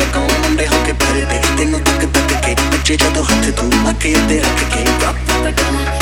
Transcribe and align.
ਸਾਰੇ 0.00 0.10
ਕੌਣ 0.12 0.38
ਮੁੰਡੇ 0.42 0.66
ਹੋ 0.66 0.82
ਕੇ 0.86 0.92
ਪਰਦੇ 0.92 1.40
ਤੈਨੂੰ 1.58 1.80
ਤੱਕ 1.80 2.04
ਤੱਕ 2.14 2.32
ਕੇ 2.46 2.54
ਬੱਚੇ 2.72 2.96
ਜਦੋਂ 2.96 3.24
ਹੱਥ 3.24 3.50
ਤੂੰ 3.50 3.90
ਅੱਖੇ 3.90 4.14
ਤੇ 4.28 4.38
ਰੱਖ 4.38 4.62
ਕੇ। 4.74 4.84
ਰੱਬ 5.04 5.16
ਪਟਾਣਾ 5.44 5.99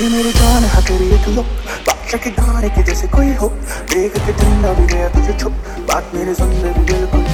ये 0.00 0.08
मेरी 0.08 0.32
जान 0.32 0.64
है 0.72 0.80
तेरी 0.86 1.06
एक 1.14 1.28
लुक। 1.28 1.46
बादशाह 1.86 2.20
के 2.24 2.30
गाने 2.30 2.68
के 2.70 2.82
जैसे 2.82 3.06
कोई 3.08 3.32
हो। 3.34 3.48
देख 3.92 4.18
के 4.26 4.32
ठंडा 4.32 4.72
भी 4.72 4.86
गया 4.94 5.08
तुझे 5.10 5.32
छुप। 5.40 5.52
बात 5.88 6.14
मेरे 6.14 6.34
सुनने 6.34 6.72
भी 6.72 6.84
बिल्कुल 6.92 7.24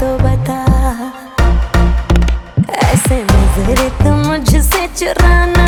तो 0.00 0.16
बता। 0.18 0.60
ऐसे 2.84 3.22
नज़र 3.22 3.88
तुम 4.02 4.04
तो 4.04 4.14
मुझसे 4.28 4.86
चुराना 4.98 5.66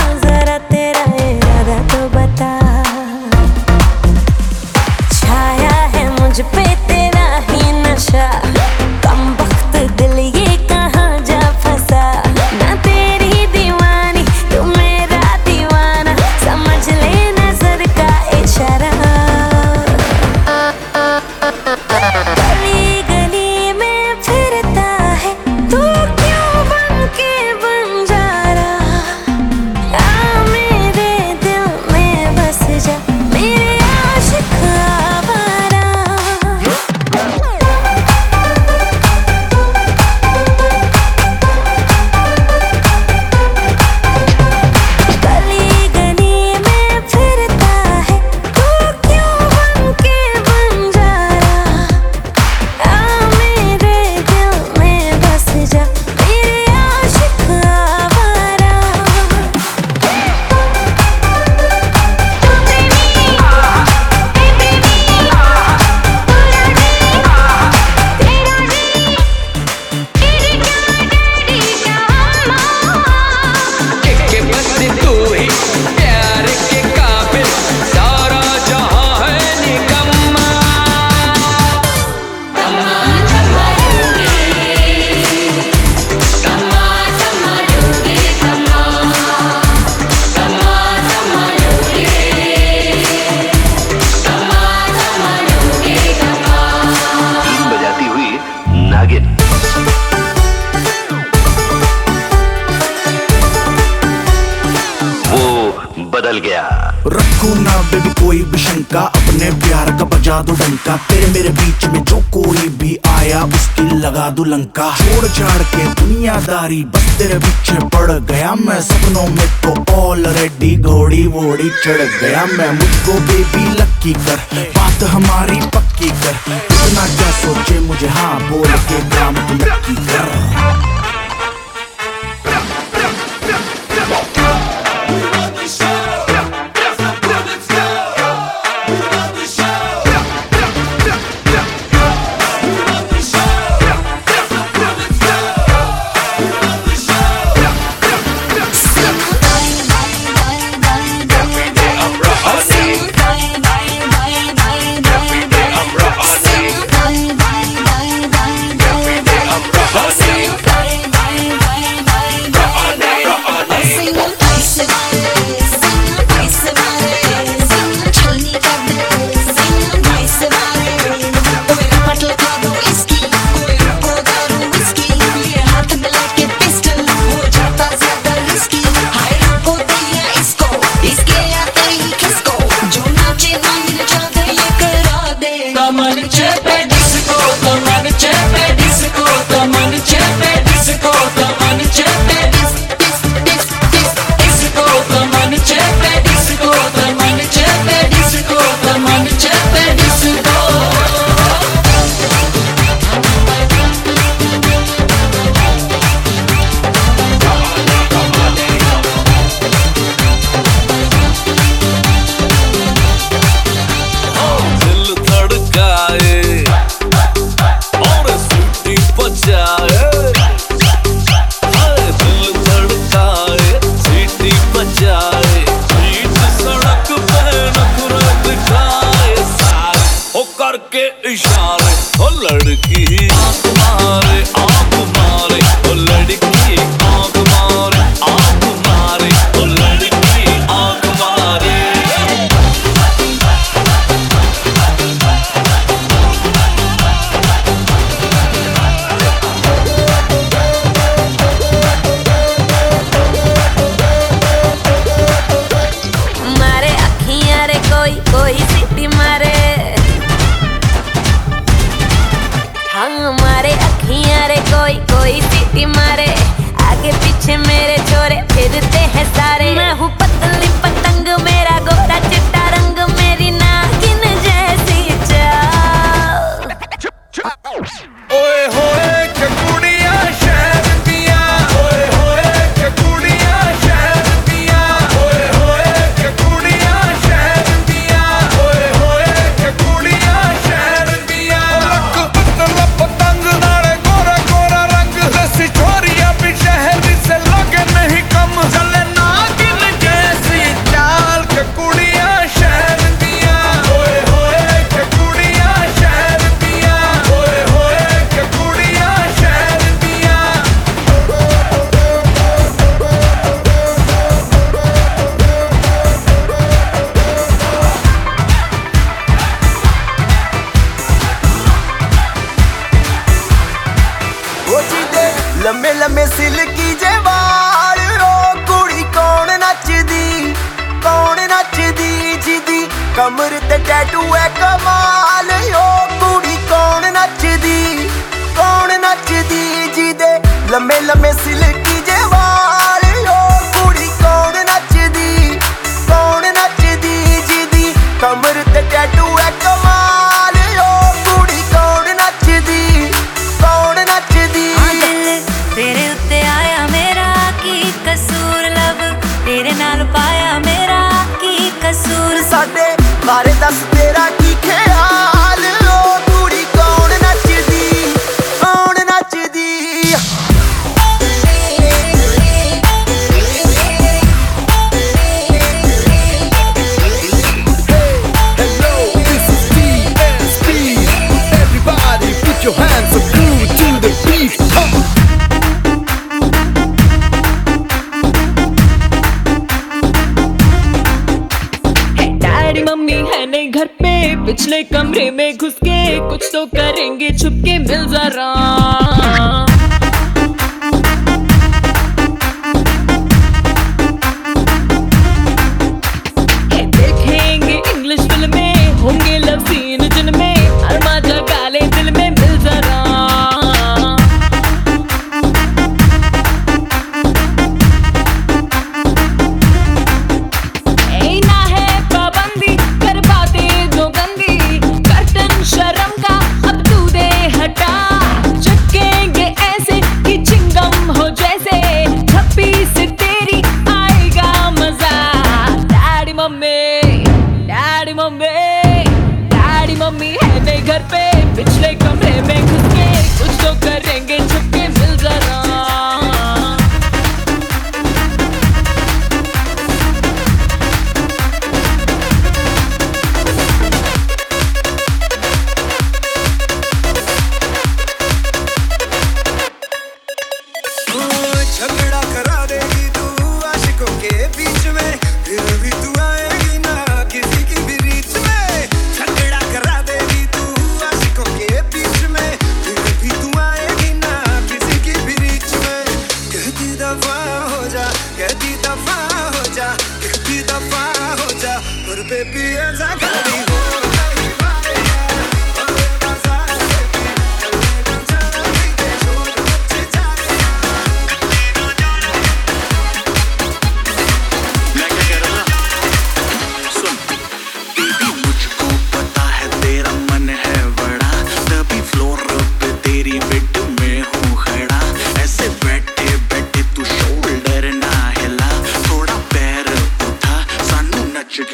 बनता 110.58 110.96
तेरे 111.08 111.26
मेरे 111.32 111.48
बीच 111.58 111.84
में 111.86 112.02
जो 112.04 112.16
कोई 112.32 112.68
भी 112.78 112.96
आया, 113.08 113.42
उसकी 113.46 113.82
लगा 113.98 114.28
दू 114.30 114.44
लंका। 114.44 114.90
छोड़ 114.96 115.28
छाड़ 115.28 115.62
के 115.64 115.84
दुनियादारी, 115.94 116.82
बस 116.86 117.06
तेरे 117.18 117.38
पीछे 117.38 117.78
पड़ 117.94 118.10
गया 118.30 118.54
मैं। 118.56 118.80
सपनों 118.82 119.26
में 119.28 119.46
तो 119.62 119.94
ऑलरेडी 119.96 120.75
घोड़ी 120.78 121.26
वोड़ी 121.28 121.70
चढ़ 121.84 122.02
गया 122.20 122.44
मैं। 122.48 122.70
मुझको 122.72 123.18
बेबी 123.28 123.64
लक्की 123.72 124.12
कर, 124.26 124.36
बात 124.76 125.08
हमारी 125.10 125.60
पक्की 125.76 126.10
कर। 126.22 126.36
इतना 126.56 127.06
क्या 127.16 127.30
सोचे 127.40 127.78
मुझे? 127.80 128.08
हाँ 128.08 128.40
बोल 128.50 128.70
के 128.90 129.00
काम 129.10 129.34
लक्की 129.56 129.94
कर। 130.06 130.96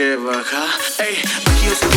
que 0.02 0.16
aquí 1.46 1.66
es 1.66 1.91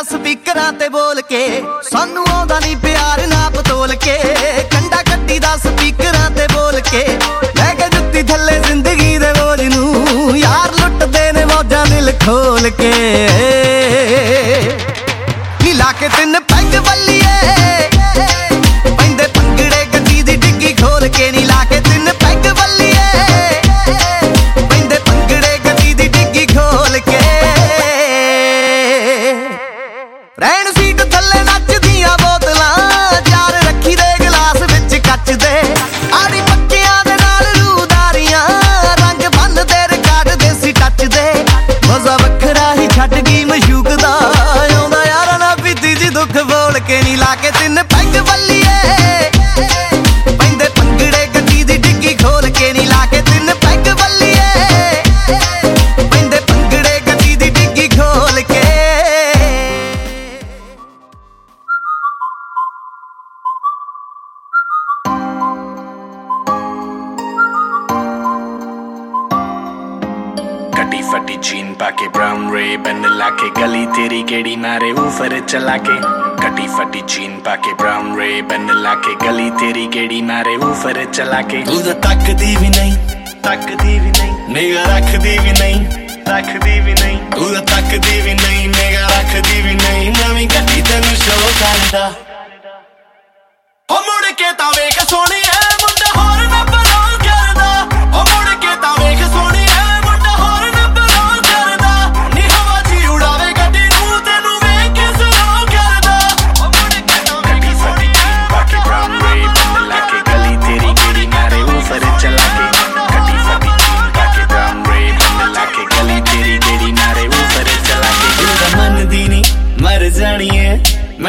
ਕੰਡਾ 0.00 0.16
ਸਪੀਕਰਾਂ 0.16 0.72
ਤੇ 0.72 0.88
ਬੋਲ 0.88 1.20
ਕੇ, 1.20 1.62
ਸਾਨੂੰ 1.82 2.24
ਆਉਂਦਾ 2.30 2.58
ਨਹੀਂ 2.60 2.76
ਪਿਆਰ 2.76 3.26
ਨਾ 3.28 3.48
ਪਤੋਲ 3.56 3.94
ਕੇ। 3.94 4.14
ਕੰਡਾ 4.72 5.02
ਕੱਟੀ 5.02 5.38
ਦਾ 5.38 5.56
ਸਪੀਕਰਾਂ 5.56 6.30
ਤੇ 6.30 6.46
ਬੋਲ 6.52 6.80
ਕੇ, 6.80 7.04
ਲੈ 7.56 7.74
ਕੇ 7.74 7.88
ਜੁੱਤੀ 7.88 8.22
ਥੱਲੇ 8.22 8.58
ਜ਼ਿੰਦਗੀ 8.60 9.18
ਦੇ 9.18 9.32
ਬੋਝ 9.32 9.60
ਨੂੰ। 9.74 10.36
ਯਾਰ 10.38 10.72
ਲੁੱਟਦੇ 10.80 11.30
ਨੇ 11.32 11.44
ਮੌਜਾਂ 11.44 11.84
ਦਿਲ 11.86 12.12
ਖੋਲ 12.24 12.70
ਕੇ। 12.70 12.92
ਨੀ 15.62 15.72
ਲਾ 15.72 15.92
ਕੇ 16.00 16.08
ਤਿੰਨ 16.08 16.39
ਕੇ 47.42 47.50
ਦਿਨ 47.58 47.82
ਪੈਗ 47.92 48.16
ਵੱਲੀਏ 48.28 49.30
ਪੈਂਦੇ 50.38 50.68
ਪੰਗੜੇ 50.78 51.26
ਗੱਡੀ 51.34 51.62
ਦੀ 51.64 51.76
ਡਿੱਗੀ 51.76 52.14
ਖੋਲ 52.22 52.48
ਕੇ 52.50 52.72
ਨਹੀਂ 52.72 52.86
ਲਾ 52.86 53.04
ਕੇ 53.10 53.20
ਦਿਨ 53.30 53.52
ਪੈਗ 53.62 53.88
ਵੱਲੀਏ 54.00 55.02
ਪੈਂਦੇ 56.10 56.40
ਪੰਗੜੇ 56.40 57.00
ਗੱਡੀ 57.06 57.36
ਦੀ 57.36 57.50
ਡਿੱਗੀ 57.50 57.88
ਖੋਲ 57.96 58.40
ਕੇ 58.42 58.58
फटी 70.74 71.02
फटी 71.10 71.36
जीन 71.48 71.72
पाके 71.80 72.08
ब्राउन 72.16 72.50
रेब 72.54 72.86
एंड 72.86 73.06
लाके 73.18 73.50
गली 73.60 73.84
तेरी 73.96 74.22
केड़ी 74.30 74.56
नारे 74.56 74.90
ऊपर 75.04 75.38
चला 75.46 75.76
के 75.88 76.19
ਰੇ 78.40 78.44
ਬਨ 78.44 78.66
ਲਾ 78.66 78.94
ਕੇ 78.94 79.26
ਗਲੀ 79.26 79.50
ਤੇਰੀ 79.50 79.86
ਕਿਹੜੀ 79.86 80.22
ਮਾਰੇ 80.22 80.56
ਊਫਰ 80.56 81.04
ਚਲਾ 81.04 81.42
ਕੇ। 81.42 81.62
ਤੂੰ 81.62 81.82
ਤਾਂ 81.82 81.94
ਤੱਕਦੀ 81.94 82.56
ਵੀ 82.60 82.68
ਨਹੀਂ। 82.68 82.96
ਤੱਕਦੀ 83.42 83.98
ਵੀ 83.98 84.10
ਨਹੀਂ। 84.10 84.48
ਨਿਗਾ 84.48 84.82
ਰੱਖਦੀ 84.82 85.38
ਵੀ 85.38 85.50
ਨਹੀਂ। 85.50 85.86
ਰੱਖਦੀ 86.28 86.80
ਵੀ 86.80 86.92
ਨਹੀਂ। 86.92 87.18
ਤੂੰ 87.18 87.54
ਤਾਂ 87.54 87.62
ਤੱਕਦੀ 87.62 88.20
ਵੀ 88.20 88.34
ਨਹੀਂ। 88.34 88.68
ਨਿਗਾ 88.68 89.06
ਰੱਖਦੀ 89.06 89.62
ਵੀ 89.62 89.74
ਨਹੀਂ। 89.74 90.10
ਨਵੀਂ 90.10 90.48
ਗੱਡੀ 90.48 90.82
ਤੈਨੂੰ 90.82 91.16
ਸ਼ੋਅ 91.16 91.50
ਕਰਦਾ। 91.60 92.12
ਉਹ 93.90 94.00
ਮੁੜ 94.00 94.32
ਕੇ 94.32 94.52
ਤਾਂ 94.52 94.72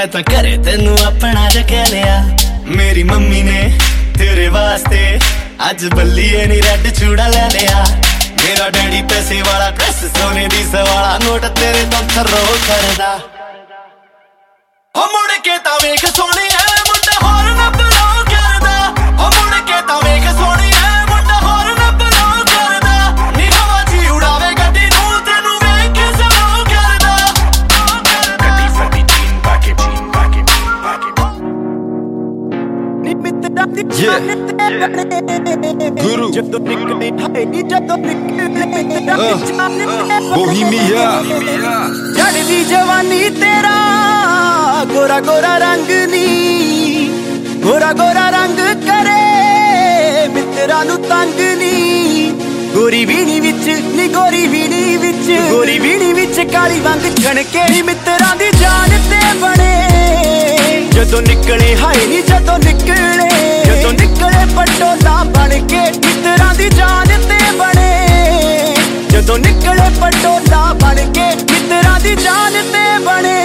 ਮੈਂ 0.01 0.07
ਤਾਂ 0.07 0.21
ਘਰੇ 0.21 0.55
ਤੈਨੂੰ 0.57 0.97
ਆਪਣਾ 1.05 1.49
ਜਕਿਆ 1.49 1.83
ਲਿਆ। 1.89 2.13
ਮੇਰੀ 2.67 3.03
ਮੰਮੀ 3.03 3.41
ਨੇ 3.41 3.59
ਤੇਰੇ 4.17 4.47
ਵਾਸਤੇ 4.47 5.19
ਅੱਜ 5.69 5.85
ਬੱਲੀਏ 5.85 6.45
ਨੀ 6.45 6.61
ਰੈੱਡ 6.61 6.87
ਚੂੜਾ 6.87 7.27
ਲੈ 7.27 7.47
ਲਿਆ। 7.49 7.83
ਮੇਰਾ 8.43 8.69
ਡੈਡੀ 8.69 9.01
ਪੈਸੇ 9.01 9.41
ਵਾਲਾ 9.41 9.69
ਡਰੈਸ 9.71 10.03
ਸੋਨੇ 10.17 10.47
ਦੀ 10.47 10.63
ਸਵਾਲਾ 10.63 11.19
ਨੋਟ 11.23 11.45
ਤੇਰੇ 11.59 11.83
ਤੋਂ 11.91 12.01
ਥਰੋ 12.15 12.57
ਕਰਦਾ। 12.67 13.13
ਹੋ 14.95 15.05
ਮੁੜ 15.05 15.39
ਕੇ 15.43 15.57
ਤਾਂ 15.57 15.77
ਵੇਖ 15.83 16.05
ਸੋਹਣੀਏ 16.05 16.49
ਮੁੰਡਾ 16.87 17.17
ਹੋਰ 17.23 17.55
ਨਾ 17.55 17.69
Guru. 34.01 36.31
ਬੋਹੀਮੀਆ 40.31 41.23
ਚੜਦੀ 42.15 42.63
ਜਵਾਨੀ 42.63 43.29
ਤੇਰਾ 43.31 44.85
ਗੋਰਾ 44.93 45.19
ਗੋਰਾ 45.19 45.57
ਰੰਗ 45.57 45.91
ਨੀ 46.11 47.09
ਗੋਰਾ 47.63 47.93
ਗੋਰਾ 47.93 48.29
ਰੰਗ 48.29 48.57
ਕਰੇ 48.87 50.29
ਮਿੱਤਰਾਂ 50.29 50.85
ਨੂੰ 50.85 50.97
ਤੰਗ 51.03 51.39
ਨੀ 51.57 52.31
ਗੋਰੀ 52.75 53.05
ਵੀਣੀ 53.05 53.39
ਵਿੱਚ 53.39 53.67
ਨੀ 53.95 54.07
ਗੋਰੀ 54.07 54.47
ਵੀਣੀ 54.47 54.97
ਵਿੱਚ 54.97 55.51
ਗੋਰੀ 55.51 55.79
ਵੀਣੀ 55.79 56.13
ਵਿੱਚ 56.13 56.39
ਕਾਲੀ 56.53 56.79
ਵੰਗ 56.79 57.17
ਛਣਕੇ 57.17 57.69
ਨੀ 57.69 57.81
ਮਿੱਤਰਾਂ 57.81 58.35
ਦੀ 58.35 58.51
ਜਾਨ 58.59 58.99
ਤੇ 59.09 59.39
ਬਣੇ 59.41 60.89
ਜਦੋਂ 60.93 61.21
ਨਿਕਲੇ 61.21 61.75
ਹਾਏ 61.75 62.07
ਨੀ 62.07 62.21
ਜਦੋਂ 62.21 62.59
ਨਿਕਲੇ 62.59 62.59
ਜਦੋਂ 62.59 62.59
ਨਿਕਲੇ 62.59 63.40
ਪਟੋਲਾ 64.55 65.23
ਬਣ 65.35 65.49
ਕੇ 65.67 65.81
ਮਿੱਤਰਾਂ 65.97 66.53
ਦੀ 66.55 66.69
ਜਾਨ 66.69 67.07
ਤੇ 67.29 67.39
ਬਣੇ। 67.57 68.75
ਜਦੋਂ 69.11 69.37
ਨਿਕਲੇ 69.39 69.89
ਪਟੋਲਾ 70.01 70.73
ਬਣ 70.81 70.95
ਕੇ 71.13 71.25
ਮਿੱਤਰਾਂ 71.35 71.99
ਦੀ 71.99 72.15
ਜਾਨ 72.15 72.53
ਤੇ 72.73 72.97
ਬਣੇ। 73.05 73.39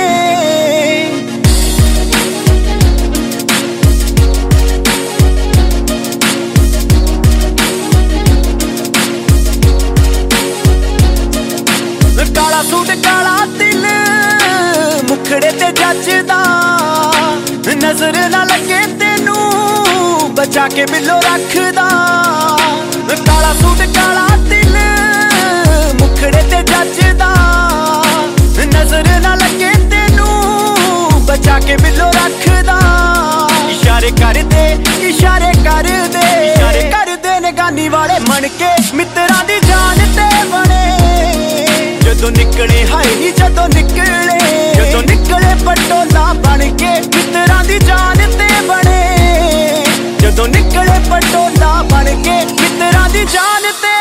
ਕਾਲਾ 12.36 12.62
ਸੂਟ, 12.62 12.90
ਕਾਲਾ 13.04 13.36
ਦਿਲ 13.58 13.86
ਮੁਖੜੇ 15.08 15.50
ਤੇ 15.50 15.70
ਜੱਜਦਾ 15.72 16.42
ਨਜ਼ਰ 17.76 18.16
ਨਾ 20.46 20.54
ਲੱਗੇ 20.54 20.54
ਤੈਨੂੰ 20.54 20.54
ਬਚਾ 20.54 20.68
ਕੇ 20.68 20.84
ਬਿੱਲੋ 20.84 21.20
ਰੱਖਦਾ। 21.20 21.88
ਕਾਲਾ 23.26 23.52
ਸੂਟ, 23.52 23.78
ਕਾਲਾ 23.78 24.36
ਦਿਲ 24.36 24.76
ਮੁਖੜੇ 26.00 26.42
ਤੇ 26.42 26.62
ਜੱਜਦਾ। 26.62 27.34
ਨਜ਼ਰ 28.66 29.20
ਨਾ 29.20 29.34
ਲੱਗੇ 29.34 29.70
ਤੈਨੂੰ, 29.90 31.26
ਬਚਾ 31.26 31.60
ਕੇ 31.60 31.76
ਬਿੱਲੋ 31.76 32.10
ਰੱਖਦਾ। 32.10 32.78
ਇਸ਼ਾਰੇ 33.70 34.10
ਕਰਦੇ 34.10 34.76
ਇਸ਼ਾਰੇ 35.08 35.52
ਕਰਦੇ। 35.64 36.52
ਇਸ਼ਾਰੇ 36.52 36.90
ਕਰਦੇ 36.90 37.40
ਨੇ 37.40 37.52
ਗਾਨੀ 37.52 37.88
ਵਾਲੇ 37.88 38.18
ਮਣ 38.18 38.48
ਕੇ 38.48 38.70
ਮਿੱਤਰਾਂ 38.94 39.44
ਦੀ 39.44 39.60
ਜਾਨ 39.68 39.96
ਤੇ 39.96 40.44
ਬਣੇ। 40.44 40.98
ਜਦੋਂ 42.02 42.30
ਨਿਕਲੇ, 42.30 42.86
ਹਾਏ 42.92 43.14
ਨੀ 43.14 43.30
ਜਦੋਂ 43.30 43.68
ਨਿਕਲੇ। 43.68 44.38
ਜਦੋਂ 44.74 45.02
ਨਿਕਲੇ 45.02 45.54
ਪਟੋਲਾ 45.66 46.32
ਬਣ 46.32 46.76
ਕੇ 46.76 46.90
ਮਿੱਤਰਾਂ 47.00 47.64
ਦੀ 47.64 47.78
ਜਾਨ 47.78 48.14
ਤੇ 48.14 48.14
ਬਣੇ 48.14 48.25
ਜਦੋਂ 48.25 48.25
ਨਿਕਲੇ 50.48 50.98
ਪਟੋਲਾ 51.10 51.82
ਬਣ 51.82 52.04
ਕੇ 52.22 52.44
ਮਿੱਤਰਾਂ 52.44 53.08
ਦੀ 53.10 53.24
ਜਾਨ 53.24 53.72
ਤੇ। 53.82 53.86
ਬਣੇ 53.86 53.86
Yeah 53.86 53.95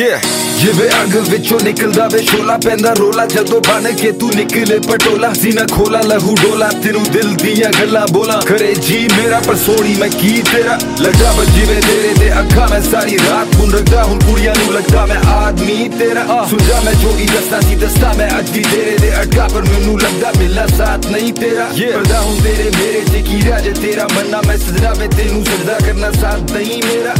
ਜਿਵੇਂ 0.00 0.88
ਅੱਗ 1.02 1.16
ਵਿੱਚੋਂ 1.30 1.58
ਨਿਕਲਦਾ 1.60 2.06
ਵੇ 2.08 2.18
ਸ਼ੋਲਾ 2.22 2.56
ਪੈਂਦਾ 2.56 2.92
ਰੋਲਾ 2.98 3.26
ਜਦੋਂ 3.26 3.60
ਬਣ 3.60 3.90
ਕੇ 3.92 4.12
ਤੂੰ 4.12 4.30
ਨਿਕਲੇ 4.36 4.78
ਪਟੋਲਾ। 4.78 5.32
ਸੀਨਾ 5.32 5.64
ਖੋਲਾ 5.72 6.00
ਲਹੂ 6.00 6.34
ਡੋਲਾ 6.42 6.68
ਤੈਨੂੰ 6.84 7.02
ਦਿਲ 7.12 7.34
ਦੀਆਂ 7.34 7.70
ਗੱਲਾਂ 7.80 8.06
ਬੋਲਾਂ। 8.12 8.40
ਕਰੇ 8.42 8.74
ਜੀ 8.74 9.08
ਮੇਰਾ 9.16 9.40
ਪਰ 9.40 9.56
ਸੋਣੀ 9.56 9.94
ਮੈਂ 9.94 10.08
ਕੀ 10.08 10.42
ਤੇਰਾ? 10.52 10.78
ਲੱਗਦਾ 11.00 11.32
ਵਾ 11.32 11.44
ਜਿਵੇਂ 11.44 11.80
ਤੇਰੇ 11.82 12.14
ਤੇ 12.20 12.30
ਅੱਖਾਂ 12.32 12.68
ਮੈਂ 12.68 12.80
ਸਾਰੀ 12.82 13.18
ਰਾਤ 13.18 13.54
ਹੁਣ 13.56 13.72
ਰੱਖਦਾ। 13.72 14.04
ਹੁਣ 14.04 14.18
ਕੁੜੀਆਂ 14.18 14.54
ਨੂੰ 14.54 14.74
ਲੱਗਦਾ 14.74 15.04
ਮੈਂ 15.06 15.20
ਆਦਮੀ 15.30 15.88
ਤੇਰਾ। 15.98 16.46
ਸੁਝਾ 16.50 16.80
ਮੈਂ 16.80 16.94
ਜੋ 16.94 17.16
ਹੀ 17.18 17.26
ਦੱਸਦਾ 17.26 17.60
ਸੀ 17.60 17.74
ਦੱਸਦਾ 17.74 18.12
ਮੈਂ 18.12 18.30
ਅੱਜ 18.38 18.50
ਵੀ 18.50 18.62
ਤੇਰੇ 18.62 18.96
ਦੇ 18.98 19.12
ਅਟਕਾ 19.22 19.48
ਪਰ 19.48 19.62
ਮੈਨੂੰ 19.62 20.00
ਲੱਗਦਾ 20.00 20.32
ਮਿਲਣਾ 20.38 20.66
ਸਾਥ 20.66 21.06
ਨਹੀਂ 21.06 21.32
ਤੇਰਾ। 21.32 21.68
ਪਰਦਾ 21.94 22.20
ਹੁਣ 22.20 22.40
ਤੇਰੇ 22.40 22.70
ਮੇਰੇ 22.78 23.00
ਤੇ 23.12 23.22
ਕੀ 23.22 23.48
ਰਾਜ 23.50 23.68
ਤੇਰਾ 23.80 24.08
ਮੰਨਾ 24.14 24.42
ਮੈਂ 24.46 24.58
ਸਜਦਾ 24.58 24.94
ਵੇ 24.98 25.08
ਤੈਨੂੰ 25.16 25.44
ਸਜਦਾ 25.44 25.78
ਕਰਨਾ 25.86 26.12
ਸਾਥ 26.12 26.52
ਨਹੀਂ 26.52 26.82
ਮੇਰਾ। 26.82 27.14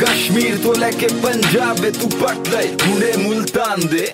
ਕਸ਼ਮੀਰ 0.00 0.58
ਤੋਂ 0.62 0.74
ਲੈ 0.74 0.90
ਕੇ 0.90 1.08
ਪੰਜਾਬ 1.22 1.80
ਵੇ 1.80 1.90
ਤੂੰ 1.90 2.10
ਪਟ 2.10 2.48
ਲੈ। 2.48 2.62
ਹੁਣੇ 2.86 3.12
ਮੁਲਤਾਨ 3.16 3.86
ਦੇ। 3.86 4.12